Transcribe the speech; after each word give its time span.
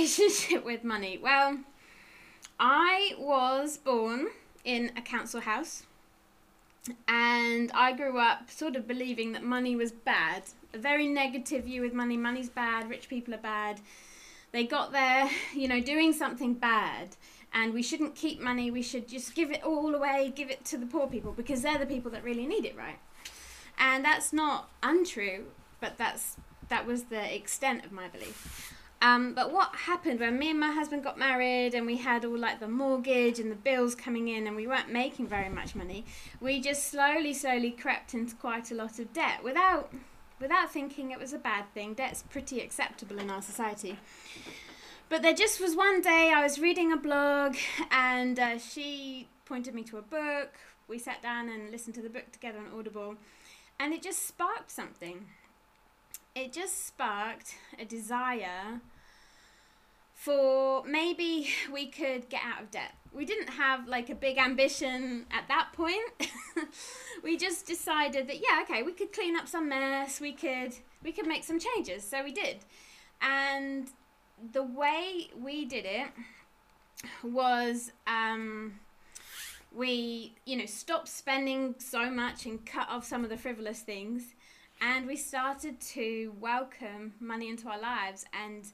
relationship 0.00 0.64
with 0.64 0.82
money? 0.82 1.18
Well, 1.22 1.58
I 2.58 3.12
was 3.18 3.76
born 3.76 4.28
in 4.64 4.92
a 4.96 5.02
council 5.02 5.42
house 5.42 5.82
and 7.06 7.70
I 7.74 7.92
grew 7.92 8.18
up 8.18 8.50
sort 8.50 8.76
of 8.76 8.88
believing 8.88 9.32
that 9.32 9.42
money 9.42 9.76
was 9.76 9.92
bad. 9.92 10.44
A 10.72 10.78
very 10.78 11.06
negative 11.06 11.64
view 11.64 11.82
with 11.82 11.92
money. 11.92 12.16
Money's 12.16 12.48
bad, 12.48 12.88
rich 12.88 13.10
people 13.10 13.34
are 13.34 13.38
bad. 13.38 13.80
They 14.52 14.64
got 14.64 14.90
there, 14.90 15.28
you 15.54 15.68
know, 15.68 15.80
doing 15.80 16.14
something 16.14 16.54
bad 16.54 17.16
and 17.52 17.74
we 17.74 17.82
shouldn't 17.82 18.14
keep 18.14 18.40
money. 18.40 18.70
We 18.70 18.82
should 18.82 19.06
just 19.06 19.34
give 19.34 19.50
it 19.50 19.62
all 19.62 19.94
away, 19.94 20.32
give 20.34 20.50
it 20.50 20.64
to 20.66 20.78
the 20.78 20.86
poor 20.86 21.08
people 21.08 21.32
because 21.32 21.60
they're 21.60 21.76
the 21.76 21.84
people 21.84 22.10
that 22.12 22.24
really 22.24 22.46
need 22.46 22.64
it, 22.64 22.74
right? 22.74 22.98
And 23.76 24.02
that's 24.02 24.32
not 24.32 24.70
untrue, 24.82 25.44
but 25.78 25.98
that's 25.98 26.38
that 26.70 26.86
was 26.86 27.04
the 27.04 27.34
extent 27.34 27.84
of 27.84 27.92
my 27.92 28.08
belief. 28.08 28.72
Um, 29.02 29.32
but 29.32 29.50
what 29.50 29.74
happened 29.74 30.20
when 30.20 30.38
me 30.38 30.50
and 30.50 30.60
my 30.60 30.72
husband 30.72 31.02
got 31.02 31.18
married 31.18 31.74
and 31.74 31.86
we 31.86 31.96
had 31.96 32.24
all 32.24 32.36
like 32.36 32.60
the 32.60 32.68
mortgage 32.68 33.38
and 33.38 33.50
the 33.50 33.56
bills 33.56 33.94
coming 33.94 34.28
in 34.28 34.46
and 34.46 34.54
we 34.54 34.66
weren't 34.66 34.92
making 34.92 35.26
very 35.26 35.48
much 35.48 35.74
money, 35.74 36.04
we 36.38 36.60
just 36.60 36.90
slowly, 36.90 37.32
slowly 37.32 37.70
crept 37.70 38.12
into 38.12 38.34
quite 38.34 38.70
a 38.70 38.74
lot 38.74 38.98
of 38.98 39.12
debt 39.12 39.42
without 39.42 39.92
without 40.38 40.70
thinking 40.70 41.10
it 41.10 41.18
was 41.18 41.32
a 41.32 41.38
bad 41.38 41.64
thing. 41.74 41.94
Debt's 41.94 42.22
pretty 42.22 42.60
acceptable 42.60 43.18
in 43.18 43.30
our 43.30 43.42
society. 43.42 43.98
But 45.08 45.22
there 45.22 45.34
just 45.34 45.60
was 45.60 45.74
one 45.74 46.00
day 46.00 46.32
I 46.34 46.42
was 46.42 46.58
reading 46.58 46.92
a 46.92 46.96
blog 46.96 47.56
and 47.90 48.38
uh, 48.38 48.58
she 48.58 49.28
pointed 49.44 49.74
me 49.74 49.82
to 49.84 49.98
a 49.98 50.02
book. 50.02 50.54
We 50.88 50.98
sat 50.98 51.22
down 51.22 51.48
and 51.48 51.70
listened 51.70 51.94
to 51.96 52.02
the 52.02 52.08
book 52.08 52.32
together 52.32 52.58
on 52.58 52.78
Audible 52.78 53.16
and 53.78 53.92
it 53.94 54.02
just 54.02 54.26
sparked 54.26 54.70
something 54.70 55.26
it 56.34 56.52
just 56.52 56.86
sparked 56.86 57.56
a 57.78 57.84
desire 57.84 58.80
for 60.20 60.84
maybe 60.84 61.48
we 61.72 61.86
could 61.86 62.28
get 62.28 62.42
out 62.44 62.60
of 62.60 62.70
debt. 62.70 62.92
We 63.10 63.24
didn't 63.24 63.48
have 63.48 63.88
like 63.88 64.10
a 64.10 64.14
big 64.14 64.36
ambition 64.36 65.24
at 65.30 65.48
that 65.48 65.70
point. 65.72 66.28
we 67.24 67.38
just 67.38 67.66
decided 67.66 68.28
that 68.28 68.36
yeah, 68.36 68.62
okay, 68.62 68.82
we 68.82 68.92
could 68.92 69.14
clean 69.14 69.34
up 69.34 69.48
some 69.48 69.70
mess, 69.70 70.20
we 70.20 70.32
could 70.32 70.74
we 71.02 71.10
could 71.12 71.26
make 71.26 71.42
some 71.42 71.58
changes. 71.58 72.04
So 72.04 72.22
we 72.22 72.32
did. 72.32 72.58
And 73.22 73.88
the 74.52 74.62
way 74.62 75.30
we 75.42 75.64
did 75.64 75.86
it 75.86 76.08
was 77.22 77.90
um, 78.06 78.78
we, 79.74 80.34
you 80.44 80.58
know, 80.58 80.66
stopped 80.66 81.08
spending 81.08 81.76
so 81.78 82.10
much 82.10 82.44
and 82.44 82.64
cut 82.66 82.90
off 82.90 83.06
some 83.06 83.24
of 83.24 83.30
the 83.30 83.38
frivolous 83.38 83.80
things 83.80 84.34
and 84.82 85.06
we 85.06 85.16
started 85.16 85.80
to 85.80 86.34
welcome 86.40 87.12
money 87.20 87.48
into 87.48 87.68
our 87.68 87.80
lives 87.80 88.24
and 88.32 88.66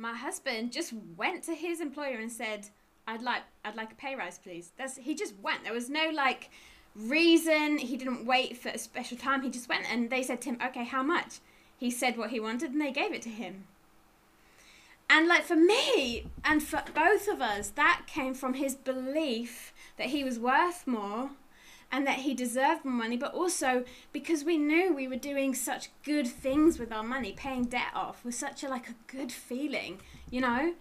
my 0.00 0.14
husband 0.14 0.72
just 0.72 0.94
went 1.16 1.44
to 1.44 1.54
his 1.54 1.80
employer 1.80 2.18
and 2.18 2.32
said 2.32 2.68
i'd 3.06 3.22
like 3.22 3.42
i'd 3.64 3.76
like 3.76 3.92
a 3.92 3.96
pay 3.96 4.14
rise 4.14 4.38
please. 4.38 4.72
That's 4.78 4.96
he 4.96 5.14
just 5.14 5.34
went. 5.40 5.64
There 5.64 5.72
was 5.72 5.90
no 5.90 6.10
like 6.12 6.50
reason. 6.96 7.78
He 7.78 7.96
didn't 7.96 8.26
wait 8.26 8.56
for 8.56 8.70
a 8.70 8.78
special 8.78 9.16
time. 9.16 9.42
He 9.42 9.50
just 9.50 9.68
went. 9.68 9.90
And 9.90 10.10
they 10.10 10.22
said 10.22 10.40
to 10.42 10.50
him 10.50 10.58
okay 10.64 10.84
how 10.84 11.02
much? 11.02 11.40
He 11.76 11.90
said 11.90 12.16
what 12.16 12.30
he 12.30 12.40
wanted 12.40 12.72
and 12.72 12.80
they 12.80 12.90
gave 12.90 13.12
it 13.12 13.22
to 13.22 13.28
him. 13.28 13.64
And 15.08 15.26
like 15.26 15.42
for 15.42 15.56
me 15.56 16.26
and 16.44 16.62
for 16.62 16.82
both 16.94 17.26
of 17.28 17.40
us 17.40 17.70
that 17.70 18.02
came 18.06 18.34
from 18.34 18.54
his 18.54 18.74
belief 18.74 19.72
that 19.96 20.08
he 20.08 20.22
was 20.24 20.38
worth 20.38 20.86
more 20.86 21.30
and 21.92 22.06
that 22.06 22.20
he 22.20 22.34
deserved 22.34 22.84
more 22.84 22.94
money, 22.94 23.16
but 23.16 23.34
also 23.34 23.84
because 24.12 24.44
we 24.44 24.58
knew 24.58 24.94
we 24.94 25.08
were 25.08 25.16
doing 25.16 25.54
such 25.54 25.90
good 26.04 26.26
things 26.26 26.78
with 26.78 26.92
our 26.92 27.02
money, 27.02 27.32
paying 27.32 27.64
debt 27.64 27.92
off 27.94 28.24
was 28.24 28.36
such 28.36 28.62
a 28.62 28.68
like 28.68 28.88
a 28.88 28.94
good 29.06 29.32
feeling, 29.32 30.00
you 30.30 30.40
know. 30.40 30.74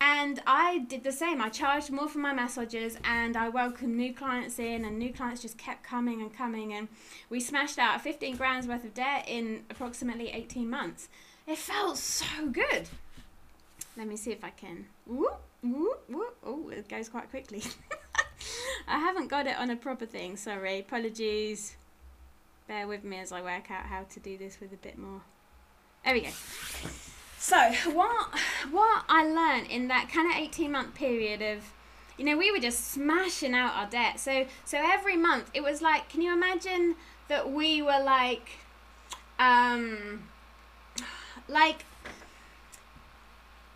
And 0.00 0.42
I 0.46 0.78
did 0.78 1.04
the 1.04 1.12
same. 1.12 1.40
I 1.40 1.48
charged 1.48 1.90
more 1.90 2.08
for 2.08 2.18
my 2.18 2.34
massages 2.34 2.98
and 3.04 3.36
I 3.36 3.48
welcomed 3.48 3.96
new 3.96 4.12
clients 4.12 4.58
in, 4.58 4.84
and 4.84 4.98
new 4.98 5.12
clients 5.12 5.40
just 5.42 5.56
kept 5.56 5.82
coming 5.82 6.20
and 6.20 6.34
coming. 6.34 6.74
And 6.74 6.88
we 7.30 7.40
smashed 7.40 7.78
out 7.78 8.02
15 8.02 8.36
grand's 8.36 8.66
worth 8.66 8.84
of 8.84 8.92
debt 8.92 9.24
in 9.26 9.64
approximately 9.70 10.28
18 10.28 10.68
months. 10.68 11.08
It 11.46 11.58
felt 11.58 11.96
so 11.96 12.48
good. 12.50 12.88
Let 13.96 14.06
me 14.06 14.16
see 14.16 14.32
if 14.32 14.44
I 14.44 14.50
can. 14.50 14.86
Woo, 15.06 15.28
woo, 15.62 15.94
woo. 16.08 16.26
Oh, 16.44 16.68
it 16.68 16.88
goes 16.88 17.08
quite 17.08 17.30
quickly. 17.30 17.62
I 18.86 18.98
haven't 18.98 19.28
got 19.28 19.46
it 19.46 19.56
on 19.58 19.70
a 19.70 19.76
proper 19.76 20.06
thing, 20.06 20.36
sorry. 20.36 20.80
Apologies. 20.80 21.76
Bear 22.68 22.86
with 22.86 23.04
me 23.04 23.18
as 23.18 23.32
I 23.32 23.42
work 23.42 23.70
out 23.70 23.86
how 23.86 24.04
to 24.04 24.20
do 24.20 24.36
this 24.36 24.58
with 24.60 24.72
a 24.72 24.76
bit 24.76 24.98
more. 24.98 25.22
There 26.04 26.14
we 26.14 26.20
go. 26.20 26.30
So, 27.38 27.56
what 27.92 28.28
what 28.70 29.04
I 29.08 29.24
learned 29.24 29.70
in 29.70 29.88
that 29.88 30.08
kind 30.12 30.30
of 30.30 30.36
18 30.36 30.72
month 30.72 30.94
period 30.94 31.42
of 31.42 31.72
you 32.16 32.24
know, 32.24 32.36
we 32.36 32.50
were 32.50 32.58
just 32.58 32.92
smashing 32.92 33.54
out 33.54 33.74
our 33.74 33.88
debt. 33.88 34.18
So 34.18 34.46
so 34.64 34.78
every 34.80 35.16
month 35.16 35.50
it 35.54 35.62
was 35.62 35.82
like, 35.82 36.08
can 36.08 36.22
you 36.22 36.32
imagine 36.32 36.96
that 37.28 37.50
we 37.50 37.82
were 37.82 38.02
like 38.02 38.50
um 39.38 40.28
like 41.48 41.84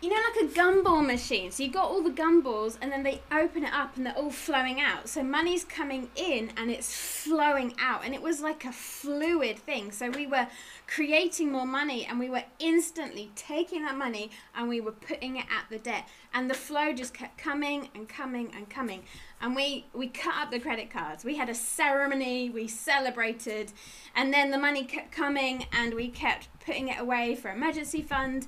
you 0.01 0.09
know, 0.09 0.15
like 0.15 0.49
a 0.49 0.53
gumball 0.53 1.05
machine. 1.05 1.51
So 1.51 1.61
you 1.61 1.69
got 1.69 1.85
all 1.85 2.01
the 2.01 2.09
gumballs, 2.09 2.75
and 2.81 2.91
then 2.91 3.03
they 3.03 3.21
open 3.31 3.63
it 3.63 3.71
up, 3.71 3.95
and 3.95 4.05
they're 4.05 4.17
all 4.17 4.31
flowing 4.31 4.81
out. 4.81 5.07
So 5.07 5.21
money's 5.21 5.63
coming 5.63 6.09
in, 6.15 6.51
and 6.57 6.71
it's 6.71 6.91
flowing 6.91 7.75
out, 7.79 8.03
and 8.03 8.15
it 8.15 8.21
was 8.21 8.41
like 8.41 8.65
a 8.65 8.71
fluid 8.71 9.59
thing. 9.59 9.91
So 9.91 10.09
we 10.09 10.25
were 10.25 10.47
creating 10.87 11.51
more 11.51 11.67
money, 11.67 12.07
and 12.07 12.19
we 12.19 12.31
were 12.31 12.43
instantly 12.57 13.31
taking 13.35 13.83
that 13.83 13.95
money, 13.95 14.31
and 14.55 14.67
we 14.67 14.81
were 14.81 14.91
putting 14.91 15.37
it 15.37 15.45
at 15.55 15.69
the 15.69 15.77
debt, 15.77 16.07
and 16.33 16.49
the 16.49 16.55
flow 16.55 16.93
just 16.93 17.13
kept 17.13 17.37
coming 17.37 17.89
and 17.93 18.09
coming 18.09 18.51
and 18.55 18.67
coming. 18.71 19.03
And 19.39 19.55
we 19.55 19.85
we 19.93 20.07
cut 20.07 20.35
up 20.35 20.49
the 20.49 20.59
credit 20.59 20.89
cards. 20.89 21.23
We 21.23 21.37
had 21.37 21.49
a 21.49 21.55
ceremony. 21.55 22.49
We 22.49 22.67
celebrated, 22.67 23.71
and 24.15 24.33
then 24.33 24.49
the 24.49 24.57
money 24.57 24.83
kept 24.83 25.11
coming, 25.11 25.67
and 25.71 25.93
we 25.93 26.07
kept 26.09 26.47
putting 26.65 26.87
it 26.87 26.99
away 26.99 27.35
for 27.35 27.51
emergency 27.51 28.01
fund 28.01 28.47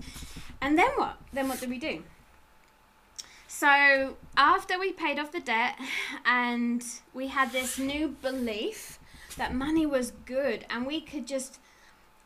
and 0.63 0.79
then 0.79 0.91
what? 0.96 1.18
Then 1.34 1.50
what 1.50 1.59
did 1.59 1.69
we 1.69 1.78
do? 1.78 2.03
So 3.47 4.16
after 4.38 4.79
we 4.79 4.94
paid 4.94 5.19
off 5.19 5.34
the 5.34 5.41
debt 5.41 5.75
and 6.25 6.84
we 7.13 7.28
had 7.28 7.51
this 7.51 7.78
new 7.78 8.16
belief 8.22 8.97
that 9.38 9.53
money 9.53 9.85
was 9.85 10.12
good 10.25 10.66
and 10.69 10.88
we 10.88 11.02
could 11.02 11.28
just 11.28 11.59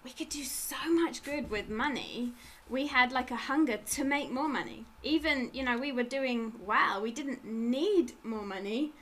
we 0.03 0.11
could 0.11 0.29
do 0.29 0.43
so 0.43 0.75
much 0.89 1.23
good 1.23 1.49
with 1.49 1.67
money 1.67 2.31
we 2.69 2.87
had 2.87 3.11
like 3.11 3.31
a 3.31 3.35
hunger 3.35 3.77
to 3.77 4.03
make 4.03 4.31
more 4.31 4.47
money 4.47 4.85
even 5.03 5.49
you 5.53 5.63
know 5.63 5.77
we 5.77 5.91
were 5.91 6.03
doing 6.03 6.53
well 6.65 7.01
we 7.01 7.11
didn't 7.11 7.43
need 7.45 8.13
more 8.23 8.45
money 8.45 8.93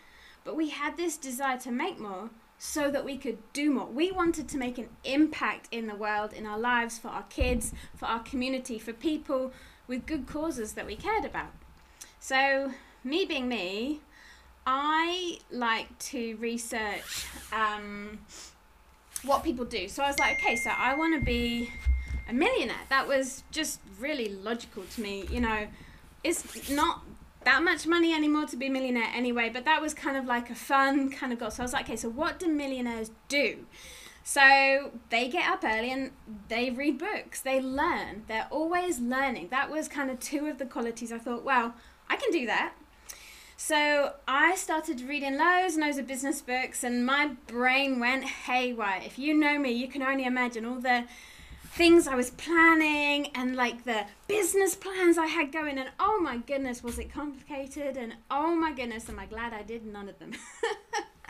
but 0.44 0.56
we 0.56 0.69
had 0.69 0.97
this 0.97 1.18
desire 1.18 1.57
to 1.57 1.72
make 1.72 2.00
more 2.00 2.29
so 2.57 2.89
that 2.89 3.05
we 3.05 3.17
could 3.17 3.38
do 3.53 3.71
more. 3.71 3.85
We 3.85 4.11
wanted 4.11 4.47
to 4.49 4.57
make 4.57 4.77
an 4.77 4.89
impact 5.03 5.67
in 5.71 5.88
the 5.88 5.95
world, 5.95 6.33
in 6.33 6.45
our 6.45 6.59
lives, 6.59 6.97
for 6.97 7.09
our 7.09 7.23
kids, 7.23 7.73
for 7.95 8.05
our 8.05 8.19
community, 8.19 8.79
for 8.79 8.93
people 8.93 9.51
with 9.88 10.05
good 10.05 10.25
causes 10.27 10.73
that 10.73 10.85
we 10.85 10.95
cared 10.95 11.25
about. 11.25 11.51
So, 12.19 12.71
me 13.03 13.25
being 13.25 13.47
me, 13.47 13.99
I 14.65 15.39
like 15.51 15.97
to 15.99 16.35
research 16.38 17.27
um, 17.53 18.19
what 19.23 19.44
people 19.44 19.65
do. 19.65 19.88
So 19.88 20.03
I 20.03 20.07
was 20.07 20.19
like, 20.19 20.39
okay, 20.39 20.55
so 20.55 20.71
I 20.71 20.95
want 20.95 21.19
to 21.19 21.23
be 21.23 21.71
a 22.27 22.33
millionaire. 22.33 22.75
That 22.89 23.07
was 23.07 23.44
just 23.51 23.79
really 23.99 24.29
logical 24.29 24.83
to 24.95 25.01
me. 25.01 25.25
You 25.29 25.41
know, 25.41 25.67
it's 26.23 26.69
not 26.69 27.03
that 27.45 27.63
much 27.63 27.88
money 27.88 28.13
anymore 28.13 28.45
to 28.47 28.57
be 28.57 28.67
a 28.67 28.69
millionaire 28.69 29.09
anyway, 29.13 29.50
but 29.50 29.66
that 29.66 29.81
was 29.81 29.94
kind 29.94 30.17
of 30.17 30.25
like 30.25 30.50
a 30.50 30.56
fun 30.56 31.09
kind 31.09 31.31
of 31.31 31.39
goal. 31.39 31.51
So 31.51 31.63
I 31.63 31.66
was 31.66 31.73
like, 31.73 31.85
okay, 31.85 31.95
so 31.95 32.09
what 32.09 32.39
do 32.39 32.47
millionaires 32.47 33.11
do? 33.29 33.66
So 34.23 34.91
they 35.11 35.29
get 35.29 35.47
up 35.50 35.63
early 35.63 35.91
and 35.91 36.11
they 36.50 36.71
read 36.71 36.97
books, 36.97 37.42
they 37.42 37.62
learn, 37.62 38.24
they're 38.27 38.47
always 38.50 39.00
learning. 39.00 39.50
That 39.51 39.69
was 39.69 39.88
kind 39.88 40.09
of 40.09 40.19
two 40.19 40.47
of 40.47 40.57
the 40.57 40.65
qualities 40.65 41.12
I 41.12 41.19
thought, 41.19 41.44
well, 41.44 41.75
I 42.09 42.15
can 42.15 42.31
do 42.31 42.47
that. 42.47 42.74
So 43.57 44.13
I 44.27 44.56
started 44.56 45.00
reading 45.01 45.38
loads 45.38 45.75
and 45.75 45.86
loads 45.86 45.97
of 45.97 46.07
business 46.07 46.42
books, 46.42 46.83
and 46.83 47.06
my 47.06 47.36
brain 47.47 48.00
went 48.00 48.25
haywire. 48.25 49.01
If 49.06 49.18
you 49.18 49.33
know 49.33 49.57
me, 49.57 49.71
you 49.71 49.88
can 49.88 50.01
only 50.01 50.25
imagine 50.25 50.65
all 50.65 50.80
the 50.80 51.06
things 51.75 52.07
I 52.07 52.16
was 52.16 52.30
planning 52.30 53.27
and 53.36 53.54
like 53.54 53.83
the 53.83 54.06
business 54.30 54.75
plans 54.75 55.18
I 55.18 55.25
had 55.25 55.51
going 55.51 55.77
and 55.77 55.89
oh 56.00 56.22
my 56.22 56.38
goodness 56.38 56.81
was 56.81 56.98
it 56.98 57.12
complicated? 57.12 57.98
And 57.98 58.16
oh 58.31 58.56
my 58.56 58.72
goodness 58.72 59.10
am 59.10 59.19
I 59.19 59.25
glad 59.25 59.51
I 59.51 59.62
did 59.62 59.86
none 59.86 60.07
of 60.07 60.18
them. 60.18 60.31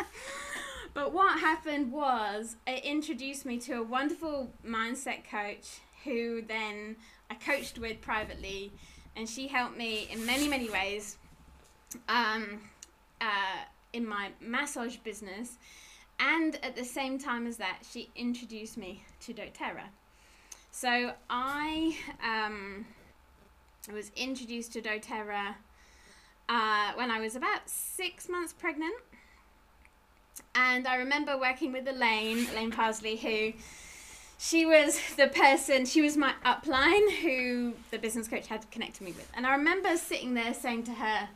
but 0.94 1.12
what 1.12 1.40
happened 1.40 1.92
was 1.92 2.58
it 2.68 2.86
introduced 2.86 3.44
me 3.44 3.58
to 3.62 3.74
a 3.74 3.84
wonderful 3.84 4.52
mindset 4.64 5.28
coach 5.30 5.80
who 6.04 6.44
then 6.44 6.96
I 7.32 7.34
coached 7.34 7.80
with 7.80 8.00
privately 8.02 8.72
and 9.16 9.28
she 9.28 9.48
helped 9.48 9.78
me 9.78 10.08
in 10.12 10.28
many 10.28 10.48
many 10.48 10.70
ways 10.70 11.18
um, 12.08 12.62
uh, 13.20 13.64
in 13.94 14.08
my 14.08 14.30
massage 14.40 14.98
business. 14.98 15.58
And 16.20 16.60
at 16.64 16.76
the 16.76 16.86
same 16.86 17.18
time 17.18 17.48
as 17.48 17.58
that 17.58 17.80
she 17.92 18.10
introduced 18.16 18.78
me 18.78 19.04
to 19.22 19.34
doTERRA 19.34 19.90
so 20.76 21.14
I 21.30 21.96
um, 22.22 22.86
was 23.94 24.12
introduced 24.18 24.74
to 24.74 24.82
doTERRA 24.82 25.56
uh, 26.50 26.92
when 26.96 27.10
I 27.10 27.22
was 27.22 27.38
about 27.38 27.70
six 27.70 28.28
months 28.28 28.52
pregnant. 28.52 28.96
And 30.54 30.86
I 30.86 30.98
remember 30.98 31.40
working 31.40 31.72
with 31.72 31.88
Elaine, 31.88 32.46
Elaine 32.52 32.72
Parsley, 32.72 33.16
who 33.16 33.54
she 34.38 34.66
was 34.66 35.00
the 35.16 35.28
person, 35.28 35.86
she 35.86 36.02
was 36.02 36.18
my 36.18 36.34
upline 36.46 37.10
who 37.22 37.76
the 37.92 37.98
business 37.98 38.28
coach 38.28 38.48
had 38.48 38.70
connected 38.70 39.02
me 39.02 39.14
with. 39.14 39.32
And 39.34 39.48
I 39.48 39.56
remember 39.56 39.96
sitting 39.96 40.34
there 40.34 40.54
saying 40.54 40.84
to 40.84 40.92
her, 40.96 41.30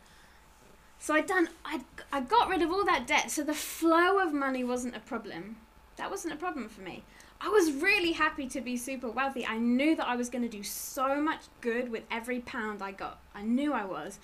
so 0.99 1.13
I'd 1.13 1.27
done, 1.27 1.47
I'd, 1.63 1.85
I 2.11 2.19
got 2.19 2.49
rid 2.49 2.61
of 2.61 2.71
all 2.71 2.83
that 2.83 3.07
debt, 3.07 3.31
so 3.31 3.43
the 3.43 3.53
flow 3.53 4.19
of 4.19 4.33
money 4.33 4.65
wasn't 4.65 4.97
a 4.97 4.99
problem. 4.99 5.55
That 5.99 6.09
wasn't 6.09 6.33
a 6.33 6.37
problem 6.37 6.69
for 6.69 6.79
me. 6.79 7.03
I 7.41 7.49
was 7.49 7.73
really 7.73 8.13
happy 8.13 8.47
to 8.47 8.61
be 8.61 8.77
super 8.77 9.09
wealthy. 9.09 9.45
I 9.45 9.57
knew 9.57 9.97
that 9.97 10.07
I 10.07 10.15
was 10.15 10.29
going 10.29 10.43
to 10.43 10.49
do 10.49 10.63
so 10.63 11.21
much 11.21 11.41
good 11.59 11.91
with 11.91 12.03
every 12.09 12.39
pound 12.39 12.81
I 12.81 12.93
got. 12.93 13.19
I 13.35 13.41
knew 13.43 13.73
I 13.73 13.83
was. 13.83 14.17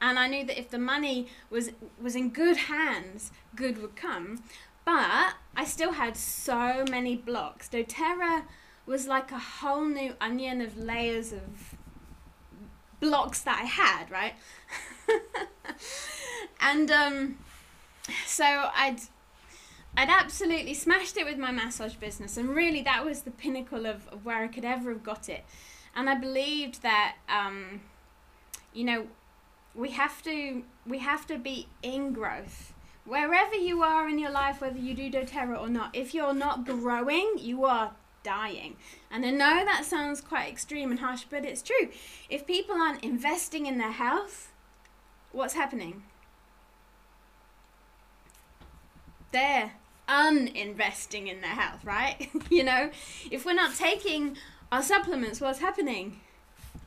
And 0.00 0.18
I 0.18 0.26
knew 0.26 0.44
that 0.44 0.58
if 0.58 0.70
the 0.70 0.78
money 0.78 1.28
was 1.48 1.70
was 2.02 2.16
in 2.16 2.30
good 2.30 2.56
hands, 2.56 3.30
good 3.54 3.80
would 3.80 3.94
come. 3.94 4.42
But 4.84 5.34
I 5.56 5.64
still 5.66 5.92
had 5.92 6.16
so 6.16 6.84
many 6.90 7.14
blocks. 7.14 7.68
doTERRA 7.68 8.42
was 8.84 9.06
like 9.06 9.30
a 9.30 9.38
whole 9.38 9.84
new 9.84 10.14
onion 10.20 10.60
of 10.60 10.76
layers 10.76 11.32
of 11.32 11.76
blocks 12.98 13.40
that 13.42 13.60
I 13.62 13.66
had, 13.66 14.10
right? 14.10 14.34
and 16.60 16.90
um, 16.90 17.38
so 18.26 18.44
I'd 18.74 19.00
I'd 20.00 20.08
absolutely 20.08 20.72
smashed 20.72 21.18
it 21.18 21.26
with 21.26 21.36
my 21.36 21.50
massage 21.50 21.92
business, 21.96 22.38
and 22.38 22.48
really 22.48 22.80
that 22.84 23.04
was 23.04 23.20
the 23.20 23.30
pinnacle 23.30 23.84
of, 23.84 24.08
of 24.08 24.24
where 24.24 24.42
I 24.42 24.48
could 24.48 24.64
ever 24.64 24.92
have 24.92 25.02
got 25.02 25.28
it. 25.28 25.44
And 25.94 26.08
I 26.08 26.14
believed 26.14 26.80
that, 26.80 27.16
um, 27.28 27.82
you 28.72 28.84
know, 28.84 29.08
we 29.74 29.90
have 29.90 30.22
to 30.22 30.62
we 30.86 31.00
have 31.00 31.26
to 31.26 31.36
be 31.36 31.68
in 31.82 32.14
growth 32.14 32.72
wherever 33.04 33.54
you 33.54 33.82
are 33.82 34.08
in 34.08 34.18
your 34.18 34.30
life, 34.30 34.62
whether 34.62 34.78
you 34.78 34.94
do 34.94 35.10
doTERRA 35.10 35.60
or 35.60 35.68
not. 35.68 35.94
If 35.94 36.14
you're 36.14 36.32
not 36.32 36.64
growing, 36.64 37.34
you 37.36 37.66
are 37.66 37.92
dying. 38.22 38.76
And 39.10 39.26
I 39.26 39.30
know 39.32 39.66
that 39.66 39.84
sounds 39.84 40.22
quite 40.22 40.48
extreme 40.48 40.90
and 40.90 41.00
harsh, 41.00 41.24
but 41.28 41.44
it's 41.44 41.60
true. 41.60 41.90
If 42.30 42.46
people 42.46 42.76
aren't 42.76 43.04
investing 43.04 43.66
in 43.66 43.76
their 43.76 43.92
health, 43.92 44.50
what's 45.30 45.52
happening? 45.52 46.04
They're 49.30 49.72
uninvesting 50.10 51.28
in 51.28 51.40
their 51.40 51.50
health, 51.50 51.84
right? 51.84 52.28
you 52.50 52.64
know, 52.64 52.90
if 53.30 53.46
we're 53.46 53.54
not 53.54 53.76
taking 53.76 54.36
our 54.72 54.82
supplements, 54.82 55.40
what's 55.40 55.60
happening? 55.60 56.20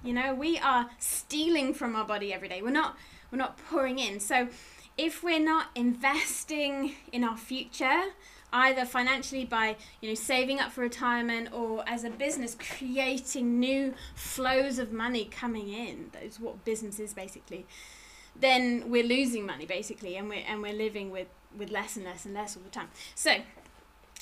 You 0.04 0.14
know, 0.14 0.34
we 0.34 0.58
are 0.60 0.90
stealing 1.00 1.74
from 1.74 1.96
our 1.96 2.06
body 2.06 2.34
every 2.34 2.50
day. 2.50 2.62
We're 2.62 2.72
not 2.72 2.98
we're 3.32 3.38
not 3.38 3.58
pouring 3.70 3.98
in. 3.98 4.20
So 4.20 4.50
if 4.98 5.24
we're 5.24 5.40
not 5.40 5.68
investing 5.74 6.94
in 7.12 7.24
our 7.24 7.38
future, 7.38 8.12
either 8.54 8.86
financially 8.86 9.44
by 9.44 9.76
you 10.02 10.10
know 10.10 10.16
saving 10.16 10.60
up 10.60 10.72
for 10.72 10.82
retirement 10.82 11.52
or 11.52 11.84
as 11.88 12.04
a 12.04 12.10
business 12.10 12.56
creating 12.78 13.60
new 13.60 13.94
flows 14.14 14.78
of 14.78 14.94
money 14.94 15.26
coming 15.26 15.74
in 15.74 16.12
that's 16.14 16.40
what 16.40 16.64
business 16.64 17.00
is 17.00 17.16
basically 17.16 17.66
then 18.36 18.84
we're 18.88 19.04
losing 19.04 19.46
money 19.46 19.66
basically 19.66 20.16
and 20.16 20.30
we're 20.30 20.44
and 20.48 20.62
we're 20.62 20.74
living 20.74 21.10
with 21.10 21.28
with 21.58 21.72
less 21.72 21.96
and 21.96 22.06
less 22.06 22.26
and 22.26 22.34
less 22.34 22.56
all 22.56 22.64
the 22.64 22.70
time 22.70 22.90
so 23.16 23.38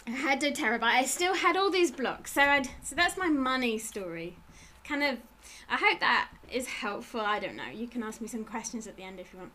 I 0.07 0.11
had 0.11 0.41
doTERRA, 0.41 0.79
terabyte. 0.79 0.83
I 0.83 1.05
still 1.05 1.35
had 1.35 1.55
all 1.55 1.69
these 1.69 1.91
blocks. 1.91 2.33
So 2.33 2.41
I'd 2.41 2.67
so 2.81 2.95
that's 2.95 3.17
my 3.17 3.29
money 3.29 3.77
story. 3.77 4.37
Kind 4.83 5.03
of 5.03 5.19
I 5.69 5.77
hope 5.77 5.99
that 5.99 6.29
is 6.51 6.67
helpful. 6.67 7.21
I 7.21 7.39
don't 7.39 7.55
know. 7.55 7.69
You 7.73 7.87
can 7.87 8.03
ask 8.03 8.19
me 8.19 8.27
some 8.27 8.43
questions 8.43 8.87
at 8.87 8.97
the 8.97 9.03
end 9.03 9.19
if 9.19 9.31
you 9.33 9.39
want. 9.39 9.51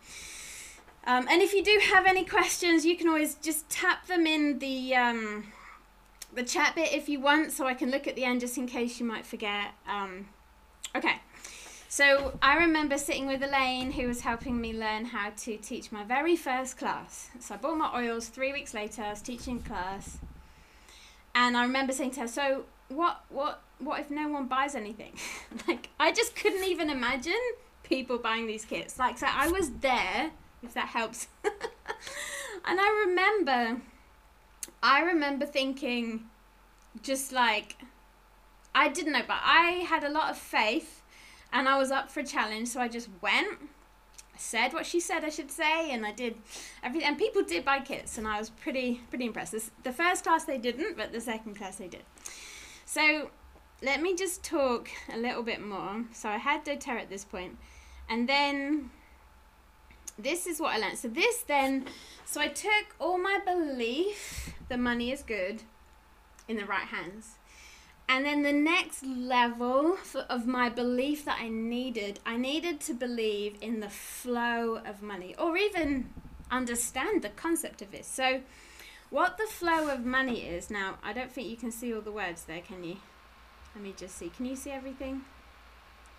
Um, 1.06 1.26
and 1.30 1.40
if 1.40 1.52
you 1.52 1.62
do 1.62 1.80
have 1.92 2.06
any 2.06 2.24
questions, 2.24 2.84
you 2.84 2.96
can 2.96 3.08
always 3.08 3.36
just 3.36 3.68
tap 3.68 4.06
them 4.06 4.26
in 4.26 4.58
the 4.58 4.94
um, 4.94 5.52
the 6.32 6.42
chat 6.42 6.74
bit 6.74 6.92
if 6.92 7.08
you 7.08 7.20
want, 7.20 7.52
so 7.52 7.66
I 7.66 7.74
can 7.74 7.90
look 7.90 8.06
at 8.06 8.16
the 8.16 8.24
end 8.24 8.40
just 8.40 8.56
in 8.56 8.66
case 8.66 8.98
you 9.00 9.06
might 9.06 9.26
forget. 9.26 9.72
Um, 9.88 10.28
okay. 10.94 11.20
So 11.96 12.36
I 12.42 12.58
remember 12.58 12.98
sitting 12.98 13.26
with 13.26 13.42
Elaine, 13.42 13.90
who 13.92 14.06
was 14.06 14.20
helping 14.20 14.60
me 14.60 14.74
learn 14.74 15.06
how 15.06 15.30
to 15.30 15.56
teach 15.56 15.90
my 15.90 16.04
very 16.04 16.36
first 16.36 16.76
class. 16.76 17.30
So 17.40 17.54
I 17.54 17.56
bought 17.56 17.78
my 17.78 17.90
oils. 17.96 18.28
Three 18.28 18.52
weeks 18.52 18.74
later, 18.74 19.00
I 19.00 19.08
was 19.08 19.22
teaching 19.22 19.62
class, 19.62 20.18
and 21.34 21.56
I 21.56 21.62
remember 21.62 21.94
saying 21.94 22.10
to 22.10 22.20
her, 22.20 22.28
"So 22.28 22.66
what? 22.90 23.24
What? 23.30 23.62
What 23.78 23.98
if 23.98 24.10
no 24.10 24.28
one 24.28 24.46
buys 24.46 24.74
anything? 24.74 25.14
like 25.66 25.88
I 25.98 26.12
just 26.12 26.36
couldn't 26.36 26.64
even 26.64 26.90
imagine 26.90 27.40
people 27.82 28.18
buying 28.18 28.46
these 28.46 28.66
kits. 28.66 28.98
Like 28.98 29.16
so, 29.16 29.28
I 29.30 29.48
was 29.48 29.70
there." 29.80 30.32
if 30.62 30.74
that 30.74 30.88
helps. 30.88 31.28
and 31.44 32.78
I 32.78 33.04
remember, 33.06 33.80
I 34.82 35.00
remember 35.00 35.46
thinking, 35.46 36.24
just 37.02 37.32
like, 37.32 37.76
I 38.74 38.88
didn't 38.88 39.12
know, 39.12 39.22
but 39.26 39.38
I 39.42 39.86
had 39.88 40.04
a 40.04 40.10
lot 40.10 40.30
of 40.30 40.36
faith 40.36 40.95
and 41.56 41.68
I 41.68 41.78
was 41.78 41.90
up 41.90 42.10
for 42.10 42.20
a 42.20 42.24
challenge, 42.24 42.68
so 42.68 42.80
I 42.80 42.88
just 42.88 43.08
went. 43.22 43.58
Said 44.38 44.74
what 44.74 44.84
she 44.84 45.00
said 45.00 45.24
I 45.24 45.30
should 45.30 45.50
say, 45.50 45.90
and 45.90 46.04
I 46.04 46.12
did 46.12 46.34
everything. 46.82 47.08
And 47.08 47.16
people 47.16 47.42
did 47.42 47.64
buy 47.64 47.80
kits, 47.80 48.18
and 48.18 48.28
I 48.28 48.38
was 48.38 48.50
pretty 48.50 49.00
pretty 49.08 49.24
impressed. 49.24 49.52
This, 49.52 49.70
the 49.82 49.92
first 49.92 50.24
class 50.24 50.44
they 50.44 50.58
didn't, 50.58 50.98
but 50.98 51.10
the 51.10 51.22
second 51.22 51.56
class 51.56 51.76
they 51.76 51.88
did. 51.88 52.02
So 52.84 53.30
let 53.82 54.02
me 54.02 54.14
just 54.14 54.44
talk 54.44 54.90
a 55.10 55.16
little 55.16 55.42
bit 55.42 55.62
more. 55.62 56.04
So 56.12 56.28
I 56.28 56.36
had 56.36 56.66
doTERRA 56.66 57.00
at 57.00 57.08
this 57.08 57.24
point, 57.24 57.56
and 58.10 58.28
then 58.28 58.90
this 60.18 60.46
is 60.46 60.60
what 60.60 60.74
I 60.74 60.78
learned. 60.78 60.98
So 60.98 61.08
this 61.08 61.38
then, 61.38 61.86
so 62.26 62.42
I 62.42 62.48
took 62.48 62.94
all 63.00 63.16
my 63.16 63.38
belief 63.42 64.52
the 64.68 64.76
money 64.76 65.10
is 65.12 65.22
good 65.22 65.62
in 66.46 66.56
the 66.58 66.66
right 66.66 66.88
hands. 66.88 67.38
And 68.08 68.24
then 68.24 68.42
the 68.42 68.52
next 68.52 69.04
level 69.04 69.98
of 70.30 70.46
my 70.46 70.68
belief 70.68 71.24
that 71.24 71.38
I 71.40 71.48
needed, 71.48 72.20
I 72.24 72.36
needed 72.36 72.80
to 72.82 72.94
believe 72.94 73.56
in 73.60 73.80
the 73.80 73.90
flow 73.90 74.80
of 74.86 75.02
money 75.02 75.34
or 75.38 75.56
even 75.56 76.10
understand 76.50 77.22
the 77.22 77.30
concept 77.30 77.82
of 77.82 77.92
it. 77.92 78.04
So, 78.04 78.42
what 79.10 79.38
the 79.38 79.46
flow 79.46 79.88
of 79.88 80.04
money 80.04 80.46
is 80.46 80.70
now, 80.70 80.98
I 81.02 81.12
don't 81.12 81.32
think 81.32 81.48
you 81.48 81.56
can 81.56 81.72
see 81.72 81.92
all 81.92 82.00
the 82.00 82.12
words 82.12 82.44
there, 82.44 82.60
can 82.60 82.84
you? 82.84 82.96
Let 83.74 83.82
me 83.82 83.94
just 83.96 84.16
see. 84.16 84.30
Can 84.30 84.46
you 84.46 84.56
see 84.56 84.70
everything? 84.70 85.22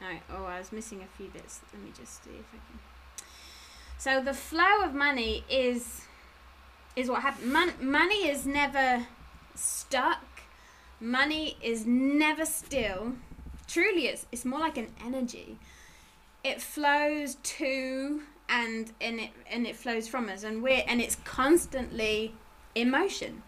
Oh, 0.02 0.46
I 0.46 0.60
was 0.60 0.72
missing 0.72 1.02
a 1.02 1.18
few 1.18 1.28
bits. 1.28 1.62
Let 1.74 1.82
me 1.82 1.92
just 1.98 2.24
see 2.24 2.32
if 2.32 2.46
I 2.54 2.58
can. 2.58 2.80
So 3.98 4.22
the 4.22 4.34
flow 4.34 4.84
of 4.84 4.94
money 4.94 5.44
is 5.50 6.02
is 6.96 7.10
what 7.10 7.22
happens. 7.24 7.52
Mon- 7.52 7.74
money 7.82 8.28
is 8.28 8.46
never 8.46 9.08
stuck. 9.56 10.37
Money 11.00 11.58
is 11.62 11.86
never 11.86 12.46
still. 12.46 13.14
Truly, 13.68 14.08
it's 14.08 14.26
it's 14.32 14.46
more 14.46 14.60
like 14.60 14.78
an 14.78 14.94
energy. 15.06 15.58
It 16.44 16.62
flows 16.62 17.36
to 17.36 18.22
and 18.50 18.92
and 19.02 19.20
it 19.20 19.32
and 19.52 19.68
it 19.68 19.76
flows 19.76 20.08
from 20.08 20.30
us, 20.30 20.44
and 20.44 20.64
we're 20.64 20.84
and 20.88 21.02
it's 21.02 21.18
constantly 21.24 22.34
in 22.74 22.90
motion, 22.90 23.44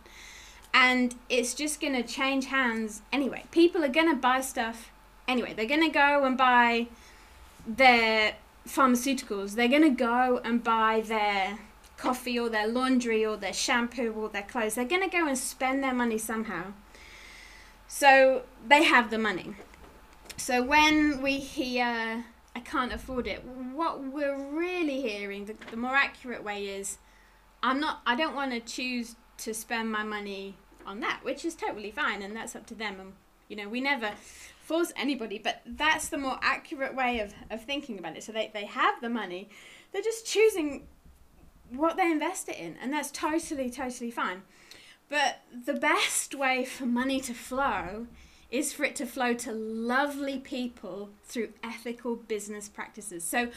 and 0.74 1.16
it's 1.30 1.54
just 1.54 1.82
gonna 1.82 2.04
change 2.04 2.46
hands 2.46 3.02
anyway. 3.12 3.44
People 3.52 3.84
are 3.84 3.90
gonna 3.90 4.16
buy 4.16 4.42
stuff 4.42 4.92
anyway. 5.28 5.54
They're 5.54 5.66
gonna 5.66 5.90
go 5.90 6.26
and 6.26 6.38
buy 6.38 6.88
their 7.66 8.36
pharmaceuticals, 8.68 9.56
they're 9.56 9.68
to 9.68 9.90
go 9.90 10.40
and 10.44 10.64
buy 10.64 11.02
their 11.02 11.60
coffee 11.98 12.40
or 12.40 12.50
their 12.50 12.68
laundry 12.68 13.26
or 13.26 13.36
their 13.36 13.54
shampoo 13.54 14.14
or 14.14 14.30
their 14.30 14.44
clothes. 14.44 14.76
They're 14.76 14.86
to 14.86 15.08
go 15.08 15.28
and 15.28 15.38
spend 15.38 15.84
their 15.84 15.94
money 15.94 16.18
somehow. 16.18 16.74
So 17.90 18.44
they 18.66 18.84
have 18.84 19.10
the 19.10 19.18
money. 19.18 19.56
So 20.38 20.64
when 20.64 21.22
we 21.24 21.40
hear, 21.40 22.24
I 22.56 22.60
can't 22.60 22.94
afford 22.94 23.26
it, 23.26 23.44
what 23.44 24.02
we're 24.02 24.38
really 24.38 25.02
hearing, 25.02 25.46
the, 25.46 25.56
the 25.72 25.76
more 25.76 25.96
accurate 25.96 26.44
way 26.44 26.68
is, 26.68 27.00
I'm 27.64 27.80
not, 27.80 28.02
I 28.06 28.16
don't 28.16 28.36
want 28.36 28.52
to 28.52 28.60
choose 28.60 29.16
to 29.40 29.54
spend 29.56 29.92
my 29.92 30.04
money 30.04 30.56
on 30.86 31.00
that, 31.00 31.22
which 31.24 31.44
is 31.44 31.56
totally 31.56 31.90
fine 31.92 32.22
and 32.22 32.36
that's 32.36 32.56
up 32.56 32.68
to 32.68 32.76
them. 32.76 33.00
And, 33.00 33.14
you 33.48 33.56
know, 33.56 33.68
we 33.68 33.82
never 33.82 34.12
force 34.62 34.94
anybody, 34.96 35.40
but 35.40 35.62
that's 35.66 36.10
the 36.10 36.18
more 36.20 36.38
accurate 36.44 36.96
way 36.96 37.20
of, 37.20 37.34
of 37.50 37.64
thinking 37.66 37.98
about 37.98 38.16
it. 38.16 38.24
So 38.24 38.32
they, 38.32 38.52
they 38.54 38.66
have 38.66 39.02
the 39.02 39.10
money, 39.10 39.50
they're 39.92 40.04
just 40.04 40.28
choosing 40.28 40.88
what 41.72 41.98
they 41.98 42.12
invest 42.12 42.50
it 42.50 42.58
in, 42.58 42.76
and 42.82 42.94
that's 42.94 43.10
totally, 43.10 43.72
totally 43.72 44.12
fine. 44.12 44.44
But 45.10 45.42
the 45.66 45.74
best 45.74 46.36
way 46.36 46.66
for 46.66 46.86
money 46.86 47.20
to 47.22 47.34
flow 47.34 48.08
is 48.52 48.74
for 48.74 48.84
it 48.84 48.96
to 48.98 49.06
flow 49.06 49.34
to 49.34 49.52
lovely 49.52 50.40
people 50.40 51.10
through 51.24 51.50
ethical 51.64 52.16
business 52.16 52.70
practices. 52.70 53.24
So, 53.24 53.50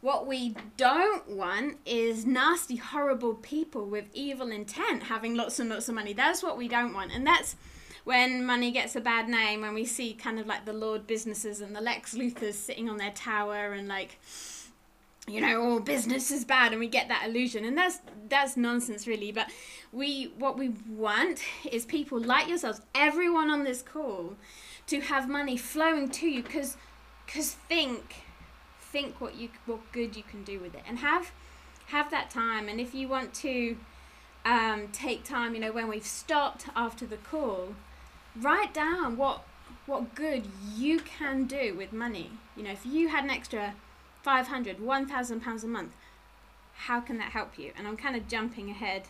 what 0.00 0.28
we 0.28 0.54
don't 0.76 1.28
want 1.28 1.78
is 1.84 2.24
nasty, 2.24 2.76
horrible 2.76 3.34
people 3.34 3.84
with 3.86 4.08
evil 4.12 4.52
intent 4.52 5.02
having 5.04 5.34
lots 5.34 5.58
and 5.58 5.68
lots 5.68 5.88
of 5.88 5.96
money. 5.96 6.12
That's 6.12 6.40
what 6.40 6.56
we 6.56 6.68
don't 6.68 6.94
want. 6.94 7.10
And 7.12 7.26
that's 7.26 7.56
when 8.04 8.46
money 8.46 8.70
gets 8.70 8.94
a 8.94 9.00
bad 9.00 9.28
name, 9.28 9.62
when 9.62 9.74
we 9.74 9.84
see 9.84 10.14
kind 10.14 10.38
of 10.38 10.46
like 10.46 10.64
the 10.64 10.72
Lord 10.72 11.06
businesses 11.06 11.60
and 11.60 11.74
the 11.74 11.80
Lex 11.80 12.14
Luthors 12.14 12.54
sitting 12.54 12.88
on 12.88 12.96
their 12.96 13.10
tower 13.10 13.72
and 13.72 13.88
like, 13.88 14.20
you 15.28 15.40
know, 15.40 15.62
all 15.62 15.80
business 15.80 16.30
is 16.30 16.44
bad, 16.44 16.72
and 16.72 16.80
we 16.80 16.88
get 16.88 17.08
that 17.08 17.26
illusion, 17.26 17.64
and 17.64 17.76
that's 17.76 18.00
that's 18.28 18.56
nonsense, 18.56 19.06
really. 19.06 19.32
But 19.32 19.50
we 19.92 20.32
what 20.38 20.58
we 20.58 20.70
want 20.88 21.42
is 21.70 21.84
people 21.84 22.20
like 22.20 22.48
yourselves, 22.48 22.80
everyone 22.94 23.50
on 23.50 23.64
this 23.64 23.82
call, 23.82 24.34
to 24.86 25.00
have 25.00 25.28
money 25.28 25.56
flowing 25.56 26.08
to 26.10 26.28
you, 26.28 26.42
because 26.42 26.76
because 27.26 27.52
think 27.52 28.16
think 28.80 29.20
what 29.20 29.36
you 29.36 29.50
what 29.66 29.80
good 29.92 30.16
you 30.16 30.22
can 30.22 30.44
do 30.44 30.58
with 30.60 30.74
it, 30.74 30.82
and 30.88 30.98
have 30.98 31.32
have 31.86 32.10
that 32.10 32.30
time. 32.30 32.68
And 32.68 32.80
if 32.80 32.94
you 32.94 33.08
want 33.08 33.34
to 33.34 33.76
um, 34.44 34.88
take 34.92 35.24
time, 35.24 35.54
you 35.54 35.60
know, 35.60 35.72
when 35.72 35.88
we've 35.88 36.06
stopped 36.06 36.66
after 36.74 37.06
the 37.06 37.16
call 37.16 37.74
write 38.40 38.72
down 38.74 39.16
what 39.16 39.42
what 39.86 40.14
good 40.14 40.46
you 40.76 41.00
can 41.00 41.46
do 41.46 41.74
with 41.74 41.92
money. 41.92 42.30
You 42.56 42.62
know, 42.64 42.70
if 42.72 42.84
you 42.84 43.08
had 43.08 43.24
an 43.24 43.30
extra 43.30 43.74
500, 44.28 44.78
1000 44.78 45.40
pounds 45.40 45.64
a 45.64 45.66
month, 45.66 45.96
how 46.74 47.00
can 47.00 47.16
that 47.16 47.30
help 47.30 47.58
you? 47.58 47.72
And 47.78 47.88
I'm 47.88 47.96
kind 47.96 48.14
of 48.14 48.28
jumping 48.28 48.68
ahead. 48.68 49.04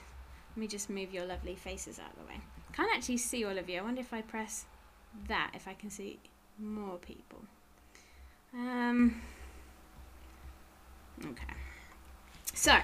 Let 0.54 0.60
me 0.60 0.68
just 0.68 0.88
move 0.88 1.12
your 1.12 1.24
lovely 1.26 1.56
faces 1.56 1.98
out 1.98 2.12
of 2.12 2.20
the 2.20 2.32
way. 2.32 2.40
Can't 2.72 2.88
actually 2.94 3.16
see 3.16 3.44
all 3.44 3.58
of 3.58 3.68
you. 3.68 3.80
I 3.80 3.82
wonder 3.82 4.00
if 4.00 4.14
I 4.14 4.22
press 4.22 4.66
that, 5.26 5.50
if 5.54 5.66
I 5.66 5.74
can 5.74 5.90
see 5.90 6.20
more 6.56 6.98
people. 6.98 7.40
Um, 8.54 9.20
okay. 11.24 11.54
So, 12.54 12.76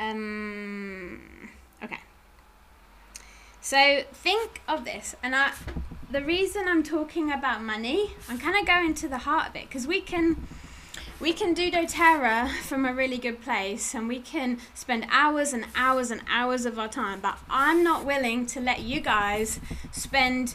um, 0.00 1.48
okay. 1.80 2.00
So 3.60 4.02
think 4.12 4.62
of 4.66 4.84
this, 4.84 5.14
and 5.22 5.36
I, 5.36 5.52
the 6.10 6.22
reason 6.22 6.66
I'm 6.66 6.82
talking 6.82 7.30
about 7.30 7.62
money, 7.62 8.10
I'm 8.28 8.38
kind 8.38 8.58
of 8.58 8.66
going 8.66 8.94
to 8.94 9.08
the 9.08 9.18
heart 9.18 9.50
of 9.50 9.54
it 9.54 9.68
because 9.68 9.86
we 9.86 10.00
can, 10.00 10.48
we 11.20 11.32
can 11.32 11.54
do 11.54 11.70
doTERRA 11.70 12.50
from 12.60 12.84
a 12.84 12.92
really 12.92 13.18
good 13.18 13.42
place, 13.42 13.94
and 13.94 14.08
we 14.08 14.20
can 14.20 14.58
spend 14.74 15.06
hours 15.10 15.52
and 15.52 15.66
hours 15.74 16.10
and 16.10 16.22
hours 16.28 16.64
of 16.64 16.78
our 16.78 16.88
time. 16.88 17.20
But 17.20 17.38
I'm 17.50 17.82
not 17.82 18.04
willing 18.04 18.46
to 18.46 18.60
let 18.60 18.80
you 18.80 19.00
guys 19.00 19.60
spend 19.92 20.54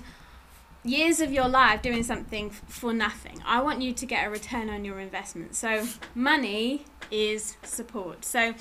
years 0.83 1.19
of 1.19 1.31
your 1.31 1.47
life 1.47 1.81
doing 1.81 2.03
something 2.03 2.49
for 2.49 2.93
nothing. 2.93 3.41
I 3.45 3.61
want 3.61 3.81
you 3.81 3.93
to 3.93 4.05
get 4.05 4.27
a 4.27 4.29
return 4.29 4.69
on 4.69 4.83
your 4.85 4.99
investment. 4.99 5.55
So 5.55 5.87
money 6.13 6.85
is 7.11 7.57
support. 7.63 8.25
So 8.25 8.53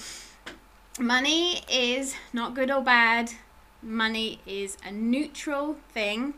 money 0.99 1.63
is 1.71 2.15
not 2.33 2.55
good 2.55 2.71
or 2.71 2.83
bad 2.83 3.33
money 3.83 4.41
is 4.47 4.77
a 4.87 4.93
neutral 4.93 5.77
thing 5.93 6.35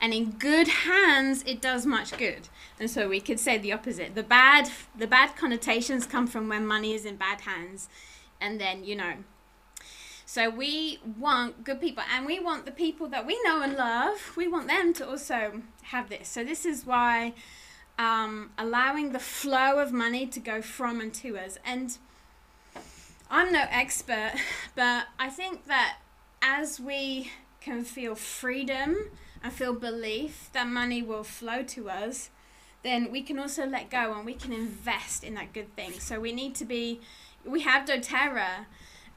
and 0.00 0.12
in 0.12 0.32
good 0.32 0.68
hands 0.68 1.42
it 1.46 1.60
does 1.60 1.86
much 1.86 2.16
good. 2.16 2.48
And 2.80 2.90
so 2.90 3.08
we 3.08 3.20
could 3.20 3.40
say 3.40 3.58
the 3.58 3.72
opposite. 3.72 4.14
The 4.14 4.22
bad 4.22 4.70
the 4.96 5.06
bad 5.06 5.36
connotations 5.36 6.06
come 6.06 6.26
from 6.26 6.48
when 6.48 6.66
money 6.66 6.94
is 6.94 7.04
in 7.04 7.16
bad 7.16 7.42
hands. 7.42 7.88
And 8.40 8.60
then 8.60 8.84
you 8.84 8.96
know 8.96 9.14
so 10.24 10.50
we 10.50 11.00
want 11.18 11.64
good 11.64 11.80
people. 11.80 12.04
And 12.14 12.26
we 12.26 12.38
want 12.38 12.66
the 12.66 12.70
people 12.70 13.08
that 13.08 13.26
we 13.26 13.40
know 13.44 13.62
and 13.62 13.74
love. 13.74 14.34
We 14.36 14.46
want 14.46 14.68
them 14.68 14.92
to 14.94 15.08
also 15.08 15.62
have 15.84 16.10
this. 16.10 16.28
So 16.28 16.44
this 16.44 16.66
is 16.66 16.84
why 16.84 17.32
um, 17.98 18.50
allowing 18.58 19.12
the 19.12 19.18
flow 19.18 19.78
of 19.78 19.90
money 19.90 20.26
to 20.26 20.38
go 20.38 20.60
from 20.60 21.00
and 21.00 21.14
to 21.14 21.38
us. 21.38 21.56
And 21.64 21.96
i'm 23.30 23.52
no 23.52 23.64
expert 23.70 24.32
but 24.74 25.06
i 25.18 25.28
think 25.28 25.66
that 25.66 25.98
as 26.40 26.80
we 26.80 27.30
can 27.60 27.84
feel 27.84 28.14
freedom 28.14 28.96
and 29.42 29.52
feel 29.52 29.74
belief 29.74 30.50
that 30.52 30.66
money 30.66 31.02
will 31.02 31.24
flow 31.24 31.62
to 31.62 31.90
us, 31.90 32.30
then 32.82 33.10
we 33.10 33.22
can 33.22 33.38
also 33.38 33.66
let 33.66 33.90
go 33.90 34.14
and 34.14 34.24
we 34.24 34.34
can 34.34 34.52
invest 34.52 35.24
in 35.24 35.34
that 35.34 35.52
good 35.52 35.74
thing. 35.74 35.92
So 35.98 36.20
we 36.20 36.32
need 36.32 36.54
to 36.56 36.64
be, 36.64 37.00
we 37.44 37.62
have 37.62 37.86
doTERRA 37.88 38.66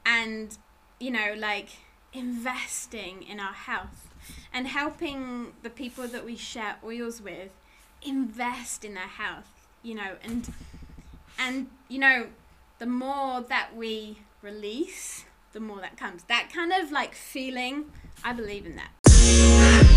and, 0.06 0.58
you 1.00 1.12
know, 1.12 1.34
like 1.38 1.70
investing 2.14 3.24
in 3.24 3.40
our 3.40 3.54
health 3.54 4.10
and 4.54 4.68
helping 4.68 5.54
the 5.64 5.70
people 5.70 6.08
that 6.08 6.26
we 6.26 6.36
share 6.36 6.78
oils 6.84 7.22
with 7.22 7.50
invest 8.04 8.84
in 8.84 8.96
their 8.96 9.04
health, 9.04 9.68
you 9.84 9.96
know, 9.96 10.16
and, 10.24 10.52
and, 11.38 11.68
you 11.88 12.00
know, 12.00 12.28
the 12.80 12.86
more 12.86 13.42
that 13.42 13.76
we 13.76 14.18
release, 14.42 15.26
the 15.54 15.60
more 15.60 15.80
that 15.82 15.98
comes. 15.98 16.24
That 16.24 16.50
kind 16.52 16.72
of 16.72 16.92
like 16.92 17.14
feeling, 17.14 17.86
I 18.24 18.34
believe 18.34 18.66
in 18.66 18.76
that. 18.76 19.01